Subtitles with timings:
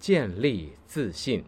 [0.00, 1.44] 建立自信。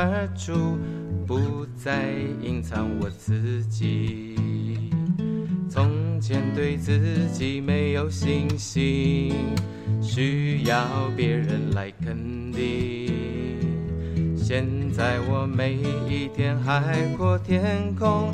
[0.00, 0.78] 而出，
[1.26, 2.10] 不再
[2.42, 4.34] 隐藏我自己。
[5.68, 6.98] 从前对自
[7.32, 9.34] 己没有信心，
[10.00, 13.12] 需要别人来肯定。
[14.36, 15.74] 现在我每
[16.08, 18.30] 一天海阔天空，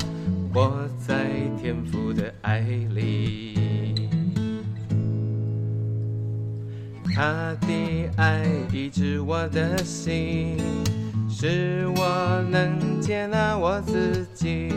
[0.53, 1.29] 活在
[1.61, 4.07] 天父的爱里。
[7.13, 10.57] 他的爱医治我的心，
[11.39, 14.73] 是我能接纳我自己，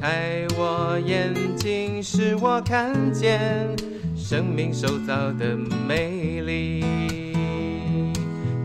[0.00, 3.66] 开我眼睛，使我看见
[4.14, 6.84] 生命塑造的美丽。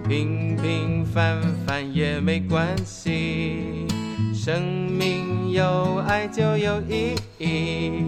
[0.07, 3.87] 平平凡凡也没关系，
[4.31, 8.03] 生命有爱就有意义。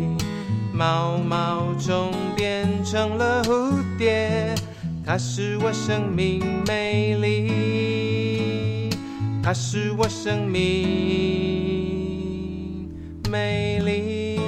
[0.71, 4.53] 毛毛虫变成了蝴蝶，
[5.03, 7.84] 它使我生命美丽，
[9.45, 11.21] 它是我生命
[13.29, 14.39] 美丽。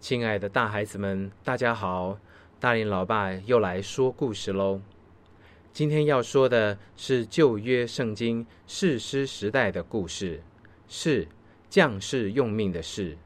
[0.00, 2.18] 亲爱的大孩子们，大家好！
[2.58, 4.80] 大林老爸又来说故事喽。
[5.72, 10.42] 今天要说的是旧约圣经士师时代的故事，
[10.86, 11.26] 是
[11.70, 13.16] 将士用命的事，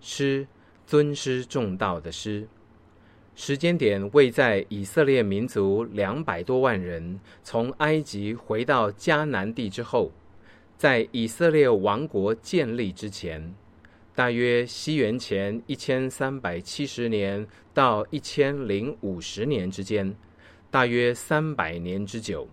[0.00, 0.44] 师
[0.84, 2.48] 尊师重道的师。
[3.36, 10.10] 时间点位在以色列民族两百多万人从埃及回到迦南地之后，
[10.76, 13.54] 在以色列王国建立之前。
[14.12, 20.14] 大约西元前一千三百七十年到一千零五十年之间，
[20.72, 22.48] 大约三百年之久。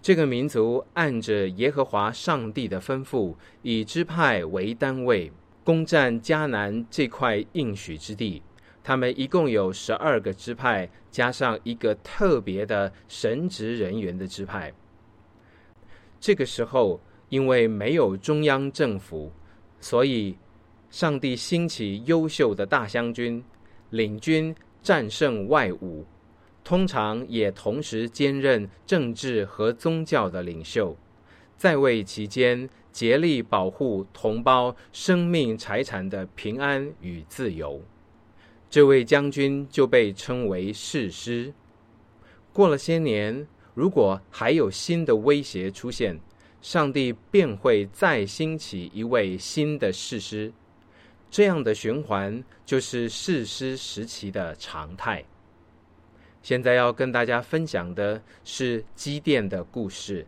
[0.00, 5.30] 这个民族按着耶和华上帝的吩咐，以支派为单位，
[5.62, 8.42] 攻占迦南这块应许之地。
[8.82, 14.72] 他们一共有十二个支派，加上一个特别的神职人员的支派。
[16.18, 19.30] 这个时候，因为没有中央政府，
[19.78, 20.38] 所以。
[20.90, 23.44] 上帝兴起优秀的大将军，
[23.90, 26.02] 领军战胜外侮，
[26.68, 30.94] 通常也同时兼任政治和宗教的领袖，
[31.56, 37.80] 在位期间竭力保护同胞生命财产的平安与自由。
[38.68, 41.54] 这位将军就被称为士师。
[42.52, 46.20] 过了些年，如果还有新的威胁出现，
[46.60, 50.52] 上帝便会再兴起一位新的士师。
[51.30, 55.24] 这样的循环就是世师时期的常态。
[56.48, 60.26] 现在要跟大家分享的是基甸的故事。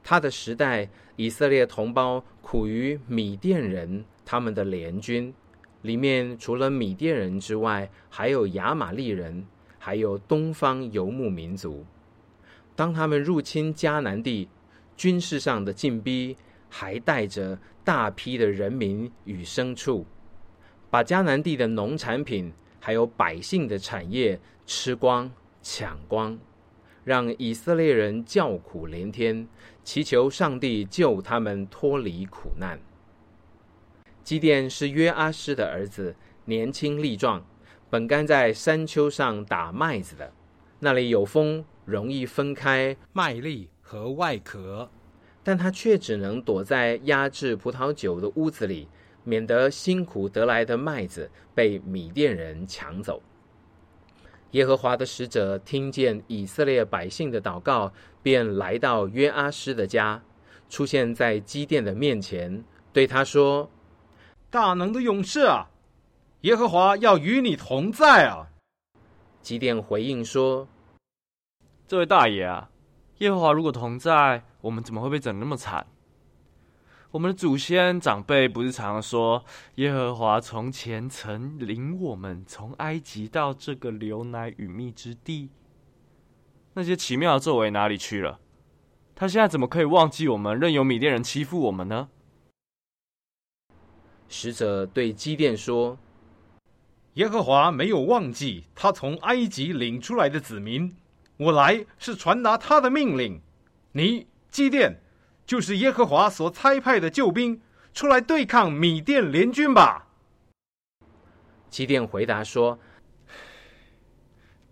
[0.00, 5.34] 他的时代，以色列同胞苦于米甸人他们的联军，
[5.82, 9.44] 里面除了米甸人之外，还有亚玛利人，
[9.76, 11.84] 还有东方游牧民族。
[12.76, 14.48] 当他们入侵迦南地，
[14.96, 16.36] 军事上的进逼。
[16.76, 20.04] 还带着大批的人民与牲畜，
[20.90, 22.52] 把迦南地的农产品
[22.84, 26.38] 还有百姓的产业吃光、抢光，
[27.02, 29.48] 让以色列人叫苦连天，
[29.82, 32.78] 祈求上帝救他们脱离苦难。
[34.22, 36.14] 基甸是约阿施的儿子，
[36.44, 37.42] 年轻力壮，
[37.88, 40.30] 本该在山丘上打麦子的，
[40.80, 44.90] 那里有风，容易分开麦粒和外壳。
[45.42, 48.88] 但他却只能躲在压制葡萄酒的屋子里，
[49.24, 53.20] 免得辛苦得来的麦子被米甸人抢走。
[54.52, 57.92] 耶和华的使者听见以色列百姓的祷告，
[58.22, 60.22] 便来到约阿施的家，
[60.68, 62.62] 出现在基甸的面前，
[62.92, 63.68] 对他说
[64.50, 65.66] ：“大能的勇士啊，
[66.42, 68.46] 耶和华要与你同在啊！”
[69.42, 70.68] 基甸回应说
[71.88, 72.70] ：“这位大爷啊，
[73.18, 75.86] 耶和华如果同在。”我们怎么会被整那么惨？
[77.14, 79.44] 我们的祖先长辈不是常说，
[79.76, 85.48] 耶和华从前曾领我们从埃及到这个流奶与蜜之地？
[86.72, 88.40] 那些奇妙的作为哪里去了？
[89.14, 92.08] 他现在怎么可以忘记我们，任由米甸人欺负我们呢？
[94.28, 95.96] 使者对基甸说
[97.14, 100.96] ：“耶和华没有忘记他从埃及领出来的子民，
[101.36, 103.40] 我来是传达他的命令。
[103.92, 105.00] 你基甸
[105.46, 107.60] 就是耶和华所差派的救兵，
[107.92, 110.08] 出来对抗米甸联军吧。”
[111.70, 112.78] 基甸回答说：“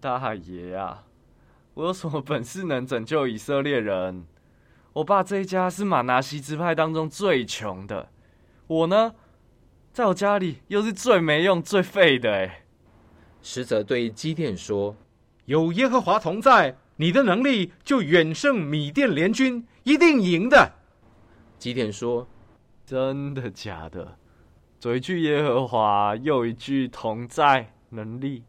[0.01, 1.05] 大爷啊，
[1.75, 4.27] 我有什么本事能拯救以色列人？
[4.95, 8.11] 我爸这一家是马拿西支派当中最穷的，
[8.67, 9.15] 我呢？”
[9.93, 12.65] 在我家里又是最没用、最废的哎。
[13.43, 14.97] 使者对基甸说
[15.45, 20.73] ：“有耶和华同在，你的能力就远胜米甸联军，一定赢的。”
[21.59, 22.27] 吉点说
[22.87, 24.17] ：“真的假的？
[24.81, 28.45] 左一句耶和华，右一句同在，能力，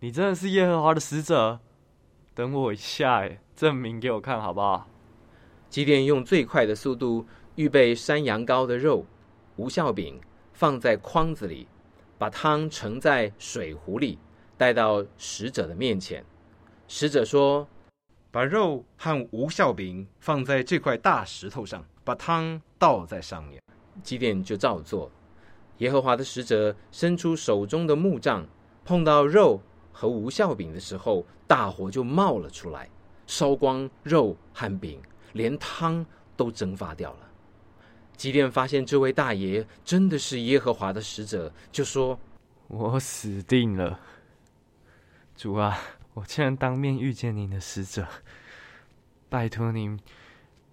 [0.00, 1.60] 你真的是耶和华的使者？
[2.34, 4.88] 等我一下，哎，证明给我看好不好？”
[5.70, 7.26] 吉点用最快的速度
[7.56, 9.04] 预备山羊羔的肉、
[9.56, 10.20] 无效饼。
[10.50, 11.68] 放在筐子里，
[12.18, 14.18] 把汤盛在水壶里，
[14.56, 16.24] 带到使者的面前。
[16.88, 17.68] 使者说
[18.30, 23.60] ：“把肉和无效饼放在这块大石头上，把汤倒在上面。”
[24.02, 25.10] 基甸就照做。
[25.78, 28.46] 耶和华的使者伸出手中的木杖，
[28.84, 29.60] 碰到肉
[29.92, 32.88] 和无效饼的时候，大火就冒了出来，
[33.26, 35.00] 烧光肉和饼，
[35.32, 36.04] 连汤
[36.36, 37.30] 都蒸发掉了。
[38.16, 42.18] 基甸发现这位大爷真的是耶和华的使者，就说
[42.66, 43.98] ：“我死定了，
[45.36, 45.78] 主啊！
[46.14, 48.06] 我竟然当面遇见您的使者，
[49.28, 49.98] 拜托您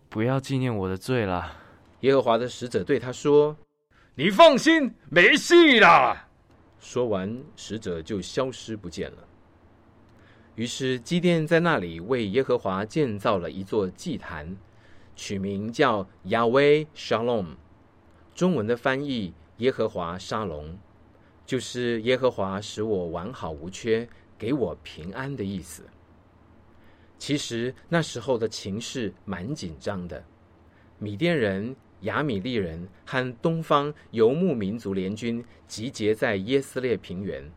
[0.10, 1.58] 不要纪念我的罪了。”
[2.02, 3.58] 耶和华的使者对他说
[4.16, 6.28] ：“你放心，没戏了。”
[6.80, 9.18] 说完，使者就消失不见了。
[10.56, 14.56] 于是基甸在那里为耶和华建造了一座祭坛。
[15.16, 17.56] 取名叫亚威 Shalom，
[18.34, 20.78] 中文的翻译耶和华沙龙，
[21.46, 25.84] 就是耶和华使我完好无缺，给我平安的意思。
[27.18, 30.24] 其实那时候的情势蛮紧张的，
[31.00, 37.50] 米甸人、亚米利人和东方游牧民族联军集结在耶斯列平原，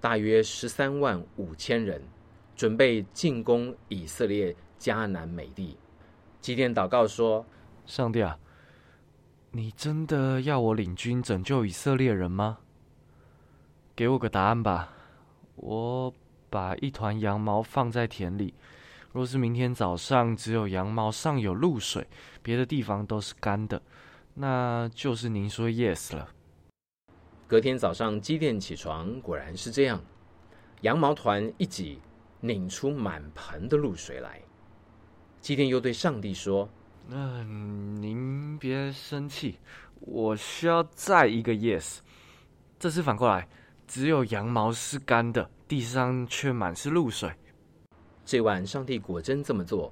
[0.00, 2.02] 大约十三万五千人，
[2.56, 5.76] 准备进攻以色列迦南美地。
[6.40, 7.44] 基甸祷告说
[7.86, 8.36] ：“上帝啊，
[9.50, 12.58] 你真的要我领军拯救以色列人吗？
[13.94, 14.92] 给我个答案吧。
[15.56, 16.12] 我
[16.52, 18.52] 把一团羊毛放在田里，
[19.10, 22.06] 若是明天早上只有羊毛上有露水，
[22.42, 23.80] 别的地方都是干的，
[24.34, 26.28] 那就是您说 yes 了。”
[27.48, 29.98] 隔天早上，基甸起床，果然是这样，
[30.82, 31.98] 羊毛团一挤，
[32.40, 34.38] 拧出满盆的露水来。
[35.40, 36.68] 基甸又对上帝说
[37.08, 39.58] ：“那您别生气，
[40.00, 42.00] 我需要再一个 yes。
[42.78, 43.48] 这次反过来，
[43.86, 47.32] 只有羊毛是干的，地上却满是露水。
[48.26, 49.90] 这晚上帝果真这么做。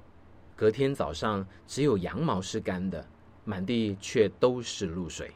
[0.55, 3.03] 隔天早上，只有羊毛是干的，
[3.45, 5.31] 满地却都是露水。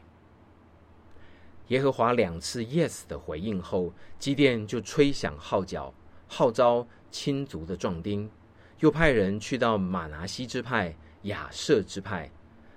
[1.66, 5.92] 耶和华两次 yes 的回应后，基甸就吹响号角，
[6.28, 8.30] 号召亲族的壮丁。”
[8.78, 12.30] 又派人去到马拿西支派、亚舍支派，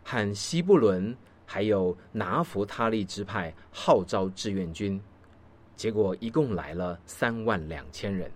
[0.03, 4.99] 喊西布伦，还有拿弗他利支派号召志愿军，
[5.79, 8.29] 结果一共来了三万两千人。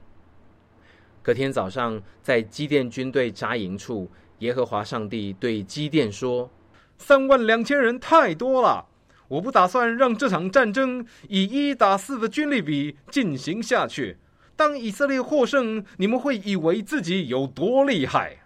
[1.21, 4.09] 隔天早上，在基甸军队扎营处，
[4.39, 6.49] 耶和华上帝对基甸说
[6.97, 8.85] ：“三万两千人太多了，
[9.27, 14.15] 我不打算让这场战争以一打四的军力比进行下去。”
[14.55, 18.37] 当以色列获胜，你们会以为自己有多厉害。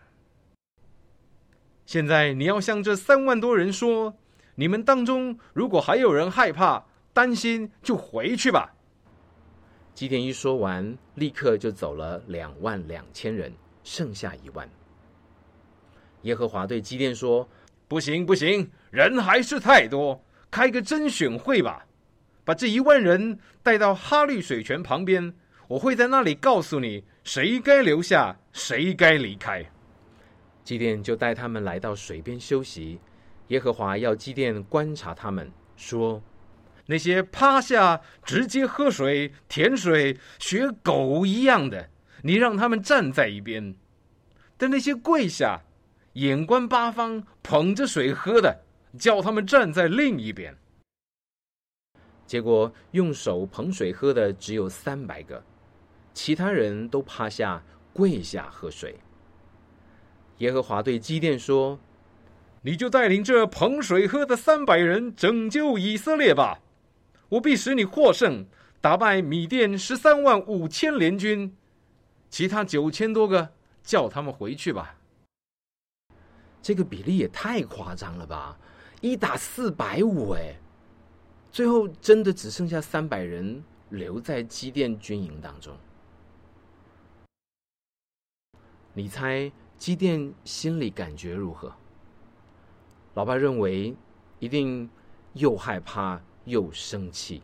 [1.85, 4.15] 现在你要向这三万多人说：
[4.55, 8.73] 你们当中如果还有人害怕、担心，就回去吧。
[9.97, 13.51] 基甸一说完，立刻就走了两万两千人，
[13.83, 14.69] 剩下一万。
[16.21, 17.49] 耶和华对基甸说
[17.89, 21.83] ：“不行，不行，人还是太多，开个甄选会吧，
[22.45, 25.33] 把这一万人带到哈利水泉旁边。”
[25.67, 29.65] 我会在那里告诉你谁该留下，谁该离开。
[30.63, 32.99] 基甸就带他们来到水边休息。
[33.47, 36.21] 耶和华要基甸观察他们，说
[36.87, 41.89] ：“那些趴下直接喝水、舔水、学狗一样的，
[42.23, 43.75] 你让他们站在一边；
[44.57, 45.61] 但那些跪下、
[46.13, 48.63] 眼观八方、捧着水喝的，
[48.97, 50.57] 叫他们站在另一边。
[52.25, 55.43] 结果用手捧水喝的只有三百个，
[56.13, 57.63] 其他人都趴下
[57.93, 58.97] 跪下喝水。
[60.39, 61.79] 耶和华对基甸说
[62.63, 66.59] ：“你就带领这捧水喝的三百人拯救以色列吧，
[67.29, 68.45] 我必使你获胜，
[68.79, 71.55] 打败米甸十三万五千联军，
[72.29, 73.53] 其他九千多个
[73.83, 74.95] 叫他们回去吧。”
[76.61, 78.57] 这个比例也太夸张了吧！
[78.99, 80.55] 一打四百五，哎，
[81.51, 85.77] 最后真的只剩下三百人留在基甸军营当中。
[88.93, 91.71] 你猜基甸心里感觉如何？
[93.13, 93.95] 老爸认为
[94.39, 94.89] 一定
[95.33, 97.43] 又害怕又生气。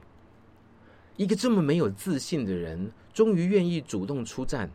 [1.16, 4.72] 一个这么没有自信的人，终于愿意主动出战。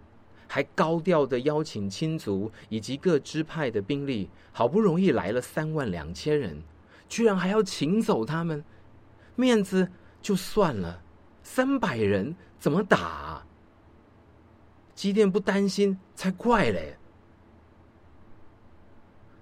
[0.51, 6.63] 还高调的邀请亲族以及各支派的兵力，好不容易来了三万两千人，
[7.07, 8.65] 居然还要请走他们，
[9.37, 9.91] 面子
[10.23, 11.03] 就算了，
[11.43, 13.45] 三百人怎么打？
[14.95, 16.97] 基甸不担心才怪嘞！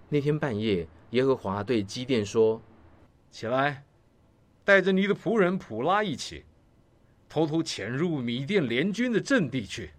[0.09, 2.61] 那天半夜，耶和华对基甸说
[3.31, 3.85] ：“起来，
[4.67, 6.45] 带着你的仆人普拉一起，
[7.29, 9.93] 偷偷潜入米甸联军的阵地去。”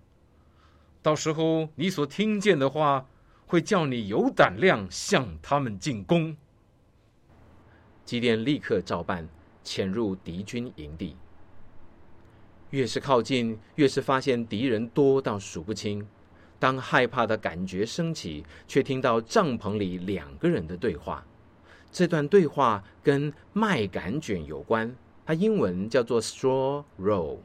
[1.02, 3.08] 到时候你所听见的话，
[3.46, 6.36] 会叫你有胆量向他们进攻。
[8.04, 9.30] 基甸立刻照办，
[9.64, 11.16] 潜入敌军营地。
[12.72, 16.06] 越是靠近，越是发现敌人多到数不清。
[16.60, 21.26] 当害怕的感觉升起，却听到帐篷里两个人的对话。
[21.98, 27.40] 这段对话跟麦秆卷有关，它英文叫做 straw roll。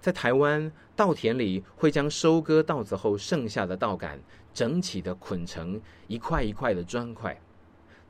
[0.00, 4.18] 在台湾稻田里，会将收割稻子后剩下的稻杆
[4.52, 7.36] 整齐的捆成一块一块的砖块；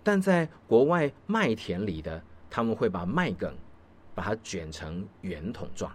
[0.02, 3.54] 但在国外麦田里的，他们会把麦梗
[4.14, 5.92] 把它卷成圆筒状。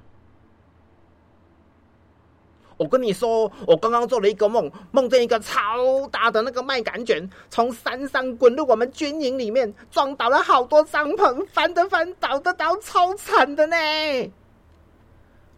[2.80, 13.76] 我跟你说，我刚刚做了一个梦，梦见一个超大的那个麦秆卷从山上滚入我们军营里面，撞倒了好多帐篷，翻的翻，倒的倒，超惨的呢。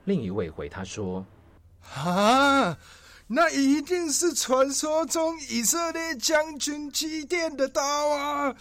[0.05, 1.23] 另一位回他说
[1.95, 2.75] ：“啊，
[3.27, 8.55] 那一定是传说中以色列将军祭奠的刀啊！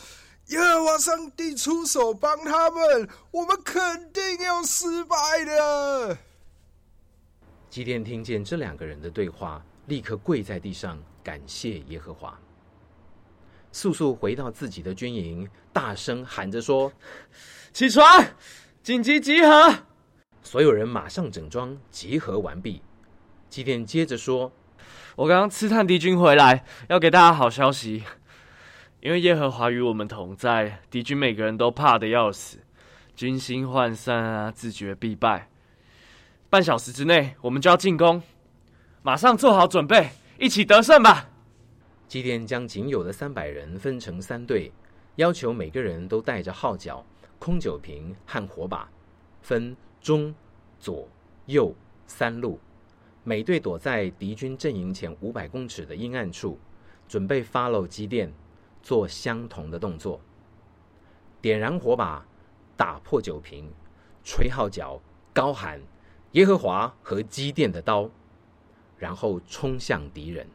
[0.49, 6.19] 耶和华上帝出手帮他们，我们肯定要失败的。”
[7.71, 12.37] 基甸听见这两个人的对话，立刻跪在地上感谢耶和华，
[13.71, 16.93] 速速回到自己的军营，大声喊着说
[17.73, 18.05] ：“起床，
[18.83, 19.73] 紧急集合！”
[20.43, 22.83] 所有人马上整装集合完毕。
[23.49, 24.51] 基甸接着说
[25.15, 28.03] ：“我刚刚刺探敌军回来，要给大家好消息。
[29.01, 32.59] 因为耶和华与我们同在，敌军每个人都怕的要死，
[33.15, 35.49] 军心涣散啊，自觉必败。
[36.51, 38.21] 半小时之内，我们就要进攻，
[39.03, 41.31] 马上做好准备，一起得胜吧。”
[42.09, 44.73] 基甸将仅有的三百人分成三队，
[45.15, 47.07] 要求每个人都带着号角、
[47.39, 48.91] 空酒瓶和火把，
[49.41, 49.77] 分。
[50.03, 50.35] 中、
[50.79, 51.07] 左、
[51.45, 51.75] 右
[52.07, 52.59] 三路，
[53.23, 56.59] 每队躲在敌军阵营前五百公尺的阴暗处，
[57.07, 58.33] 准备 follow 机电，
[58.83, 60.19] 做相同的动作。
[61.43, 62.25] 点燃火把，
[62.79, 63.71] 打破酒瓶，
[64.25, 64.99] 吹号角，
[65.35, 65.79] 高喊
[66.33, 68.11] “耶和华和机电的刀”，
[68.99, 70.47] 然后冲向敌人。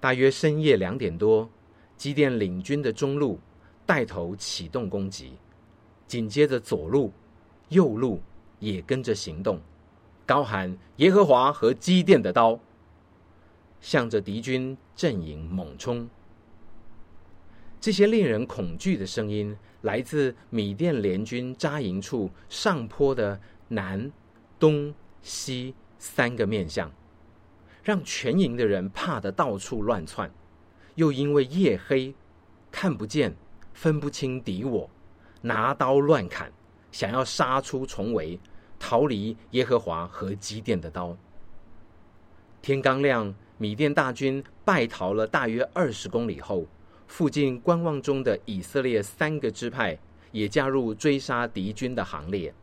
[0.00, 1.48] 大约深夜两点多，
[1.96, 3.38] 机电领军的中路
[3.86, 5.32] 带头启动攻击，
[6.06, 7.12] 紧接着左路。
[7.70, 8.20] 右路
[8.60, 9.58] 也跟着行动，
[10.26, 12.60] 高喊耶和华和基甸的刀，
[13.80, 16.08] 向着敌军阵营猛冲。
[17.80, 24.10] 这些令人恐惧的声音来自米甸联军扎营处上坡的南、
[24.58, 26.92] 东、西三个面向，
[27.82, 30.30] 让全营的人怕得到处乱窜，
[30.94, 32.14] 又因为夜黑
[32.70, 33.34] 看不见、
[33.72, 34.90] 分不清敌我，
[35.42, 36.52] 拿刀乱砍。
[36.92, 38.38] 想要杀出重围，
[38.78, 41.16] 逃离耶和华和基甸的刀。
[42.62, 46.64] 天刚亮，米甸大军败逃了大约二十公里后，
[47.08, 49.98] 附近观望中的以色列三个支派
[50.30, 52.54] 也加入追杀敌军的行列。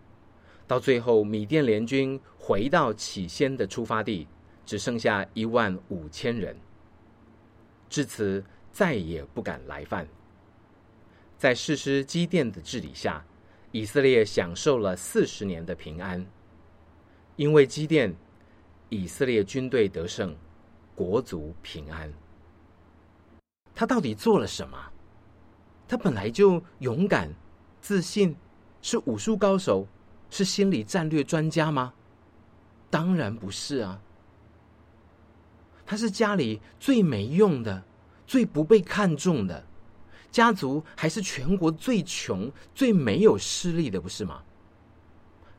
[0.72, 4.26] 到最后，米甸联军回到起先的出发地，
[4.66, 6.56] 只剩下一万五千人。
[7.90, 10.08] 至此，再也不敢来犯。
[11.38, 13.22] 在士师基甸的治理下。
[13.74, 16.26] 以色列享受了四十年的平安，
[17.36, 18.16] 因为基甸，
[18.88, 20.34] 以色列军队得胜，
[20.96, 22.12] 国族平安。
[23.76, 24.78] 他到底做了什么？
[25.86, 27.30] 他本来就勇敢、
[27.82, 28.38] 自信，
[28.82, 29.86] 是武术高手，
[30.32, 31.94] 是心理战略专家吗？
[32.90, 34.02] 当然不是啊。
[35.86, 37.84] 他是家里最没用的、
[38.26, 39.64] 最不被看重的，
[40.32, 44.42] 家族还是全国最穷、最没有势力的，不是吗？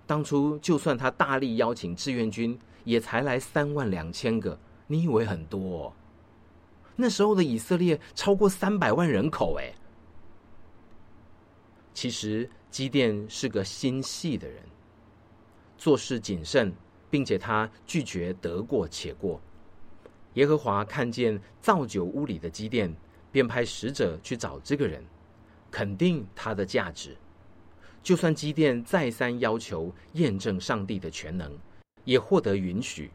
[0.07, 5.95] 当初就算他大力邀请志愿军，也才来三万两千个，你以为很多？
[6.97, 9.73] 那时候的以色列超过三百万人口，哎。
[11.95, 14.63] 其实基甸是个心细的人，
[15.77, 16.73] 做事谨慎，
[17.11, 19.39] 并且他拒绝得过且过。
[20.35, 22.97] 耶和华看见造酒屋里的基甸，
[23.31, 25.05] 便派使者去找这个人，
[25.71, 27.15] 肯定他的价值。
[28.03, 31.53] 就算基甸再三要求验证上帝的全能，
[32.05, 33.11] 也获得允许。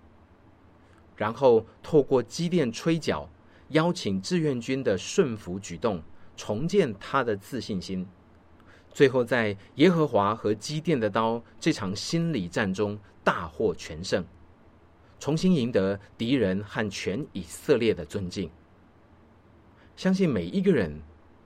[1.15, 3.27] 然后透过基甸吹角，
[3.69, 5.99] 邀请志愿军的顺服举动，
[6.35, 8.07] 重建他的自信心。
[8.97, 14.25] 最后在耶和华和基甸的刀这场心理战中大获全胜。
[15.19, 18.49] 重新赢得敌人和全以色列的尊敬。
[19.95, 20.99] 相信每一个人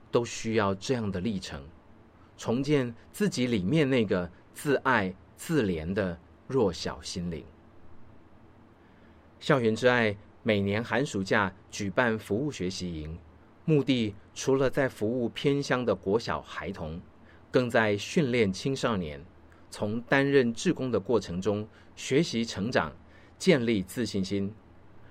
[0.10, 1.62] 都需要这样的历程，
[2.38, 6.18] 重建自己里面那个自爱自怜的
[6.48, 7.44] 弱小心灵。
[9.42, 13.20] 校园之爱每年寒暑假举办服务学习营，
[13.66, 17.02] 目的除了在服务偏乡的国小孩童，
[17.52, 19.24] 更在训练青少年，
[19.70, 22.92] 从担任志工的过程中学习成长。
[23.38, 24.54] 建立自信心，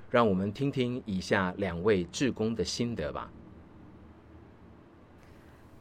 [0.08, 3.28] 让我们听听以下两位志工的心得吧。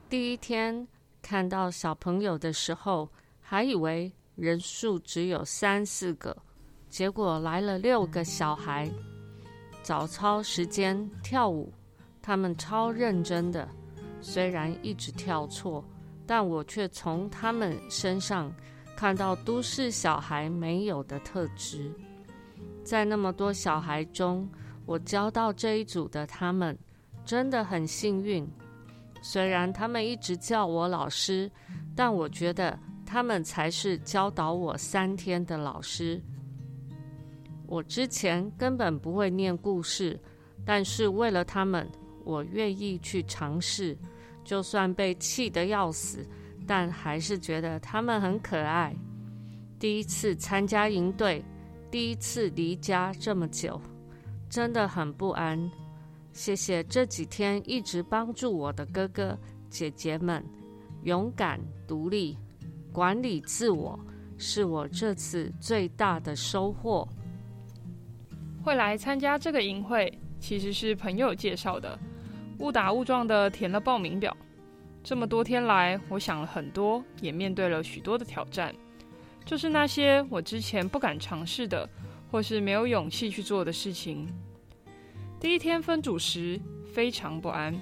[0.10, 0.88] 第一天
[1.22, 3.08] 看到小朋友的时候，
[3.39, 6.36] 还以为人数只有三四个，
[6.89, 8.89] 结果来了六个小孩。
[9.84, 11.72] 早操时间跳舞，
[12.20, 13.70] 他们超认真的，
[14.22, 15.86] 虽然一直跳错，
[16.30, 18.54] 但我却从他们身上
[18.96, 21.92] 看到都市小孩没有的特质。
[22.84, 24.48] 在那么多小孩中，
[24.86, 26.78] 我教到这一组的他们
[27.26, 28.48] 真的很幸运。
[29.24, 31.50] 虽然他们一直叫我老师，
[31.96, 36.22] 但我觉得他们才是教导我三天的老师。
[37.65, 40.20] 我之前根本不会念故事，
[40.63, 41.89] 但是为了他们，
[42.24, 43.98] 我愿意去尝试。
[44.43, 46.25] 就算被气得要死，
[46.65, 48.95] 但还是觉得他们很可爱。
[49.80, 51.43] 第一次参加营队。
[51.91, 53.82] 第一次离家这么久，
[54.47, 55.60] 真的很不安。
[56.34, 59.36] 谢谢这几天一直帮助我的哥哥
[59.71, 60.45] 姐姐们，
[61.02, 62.38] 勇敢独立，
[62.93, 63.99] 管理自我，
[64.38, 67.08] 是我这次最大的收获。
[68.63, 71.97] 会来参加这个营会，其实是朋友介绍的，
[72.60, 74.36] 误打误撞的填了报名表。
[75.04, 78.74] 这么多天来，我想了很多，也面对了许多的挑战。
[79.45, 81.89] 就是那些我之前不敢尝试的，
[82.30, 84.28] 或是没有勇气去做的事情。
[85.39, 86.60] 第一天分组时
[86.93, 87.74] 非常不安，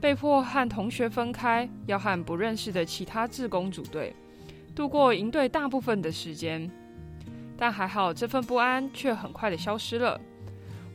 [0.00, 4.14] 被迫和同学分开，要和不认识的其他志工组队，
[4.74, 6.68] 度过营队大部分的时间。
[7.56, 10.20] 但还好，这份不安却很快的消失了。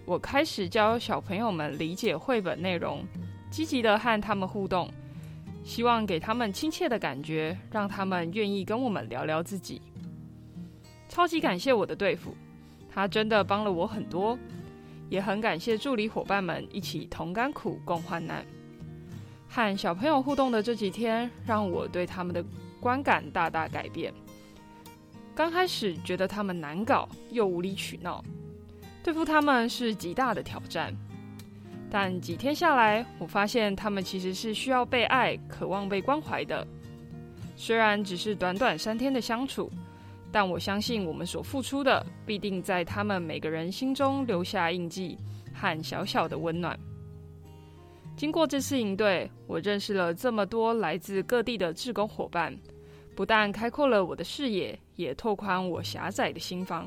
[0.05, 3.03] 我开始教小朋友们理解绘本内容，
[3.49, 4.87] 积极的和他们互动，
[5.63, 9.81] 希望给他们亲切的感觉，让他们愿意跟我们聊聊自己。
[11.09, 12.35] 超级感谢我的队付，
[12.87, 14.37] 他真的帮了我很多，
[15.09, 18.45] 也很感谢助理伙伴们一起同甘苦共患难。
[19.49, 22.45] 和小朋友互动的这几天，让我对他们的
[22.79, 24.13] 观感大大改变。
[25.33, 28.23] 刚开始觉得他们难搞又无理取闹，
[29.05, 30.91] 对付他们是极大的挑战。
[31.91, 36.65] 但几天下来，我发现他们其实是需要被爱、渴望被关怀的。
[37.55, 39.71] 虽然只是短短三天的相处。
[40.31, 45.17] 但我相信，我们所付出的必定在他们每个人心中留下印记
[45.53, 46.77] 和小小的温暖。
[48.17, 52.53] 经过这次营队，我认识了这么多来自各地的志工伙伴，
[53.15, 56.85] 不但开阔了我的视野，也拓宽我狭窄的心房。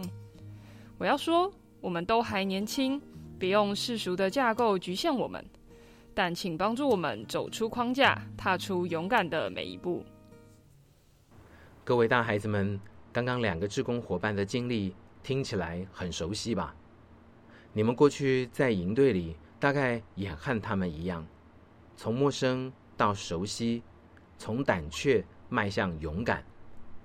[0.98, 3.00] 我要说，我们都还年轻，
[3.38, 5.44] 别用世俗的架构局限我们，
[6.14, 10.04] 但请帮助我们走出框架，踏出勇敢的每一步。
[11.84, 12.80] 各位大孩子们。
[13.10, 16.76] 刚刚两个志工伙伴的经历听起来很熟悉吧？
[17.72, 21.26] 你们过去在营队里，大概也和他们一样，
[21.96, 23.82] 从陌生到熟悉，
[24.36, 26.44] 从胆怯迈向勇敢，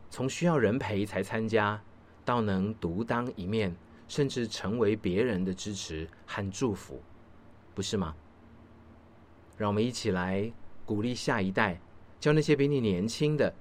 [0.09, 1.81] 从需要人陪才参加，
[2.25, 3.73] 到能独当一面，
[4.13, 7.01] 甚至成为别人的支持和祝福，
[7.73, 8.13] 不是吗？
[9.57, 10.53] 让我们一起来
[10.85, 11.81] 鼓励下一代，
[12.19, 13.51] 叫那些比你年轻的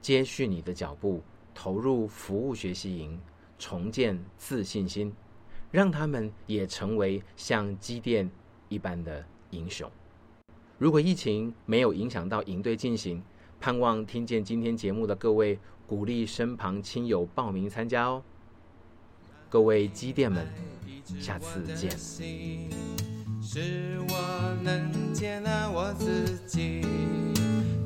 [0.00, 1.22] 接续你的脚步，
[1.54, 3.20] 投入服务学习营，
[3.56, 5.12] 重建自信心，
[5.70, 8.28] 让他们也成为像基甸
[8.68, 9.88] 一般的英雄。
[10.76, 13.22] 如果疫情没有影响到营队进行，
[13.60, 18.24] 盼望听见今天节目的各位鼓励身旁亲友报名参加哦。
[19.50, 20.46] 各位机店们，
[21.20, 21.90] 下次见。
[23.42, 26.82] 是我能接纳我自己，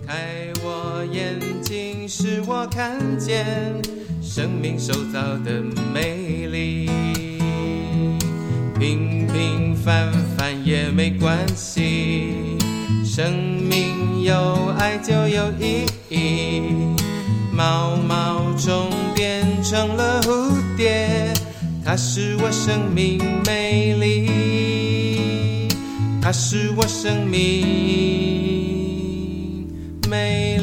[0.06, 3.80] 开我眼睛，使我看见
[4.20, 5.62] 生命受造的
[5.94, 6.90] 美丽。
[8.78, 12.58] 平平凡凡也没关系，
[13.02, 16.60] 生命有爱就有意义。
[17.56, 18.90] 毛毛虫
[21.94, 25.68] 它使我生命美丽，
[26.20, 27.64] 它使我生命
[30.10, 30.58] 美。